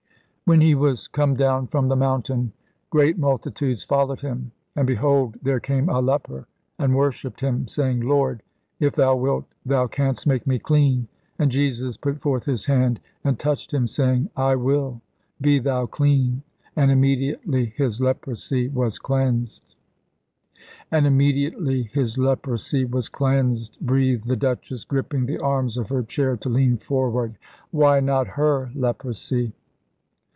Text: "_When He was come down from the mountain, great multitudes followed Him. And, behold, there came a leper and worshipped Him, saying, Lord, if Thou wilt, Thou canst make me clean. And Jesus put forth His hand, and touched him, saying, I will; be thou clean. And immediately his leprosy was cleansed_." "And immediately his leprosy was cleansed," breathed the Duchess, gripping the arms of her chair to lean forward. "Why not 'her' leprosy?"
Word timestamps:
"_When 0.49 0.61
He 0.61 0.75
was 0.75 1.07
come 1.07 1.35
down 1.37 1.67
from 1.67 1.87
the 1.87 1.95
mountain, 1.95 2.51
great 2.89 3.17
multitudes 3.17 3.85
followed 3.85 4.19
Him. 4.19 4.51
And, 4.75 4.85
behold, 4.85 5.37
there 5.41 5.61
came 5.61 5.87
a 5.87 6.01
leper 6.01 6.45
and 6.77 6.93
worshipped 6.93 7.39
Him, 7.39 7.69
saying, 7.69 8.01
Lord, 8.01 8.43
if 8.77 8.93
Thou 8.93 9.15
wilt, 9.15 9.45
Thou 9.65 9.87
canst 9.87 10.27
make 10.27 10.45
me 10.45 10.59
clean. 10.59 11.07
And 11.39 11.51
Jesus 11.51 11.95
put 11.95 12.19
forth 12.19 12.43
His 12.43 12.65
hand, 12.65 12.99
and 13.23 13.39
touched 13.39 13.73
him, 13.73 13.87
saying, 13.87 14.29
I 14.35 14.57
will; 14.57 14.99
be 15.39 15.57
thou 15.57 15.85
clean. 15.85 16.41
And 16.75 16.91
immediately 16.91 17.67
his 17.77 18.01
leprosy 18.01 18.67
was 18.67 18.99
cleansed_." 18.99 19.75
"And 20.91 21.07
immediately 21.07 21.83
his 21.93 22.17
leprosy 22.17 22.83
was 22.83 23.07
cleansed," 23.07 23.77
breathed 23.79 24.27
the 24.27 24.35
Duchess, 24.35 24.83
gripping 24.83 25.27
the 25.27 25.39
arms 25.39 25.77
of 25.77 25.87
her 25.87 26.03
chair 26.03 26.35
to 26.35 26.49
lean 26.49 26.75
forward. 26.75 27.37
"Why 27.69 28.01
not 28.01 28.27
'her' 28.27 28.69
leprosy?" 28.75 29.53